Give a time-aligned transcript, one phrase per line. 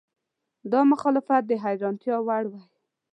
[0.71, 2.65] دا مخالفت د حیرانتیا وړ وای.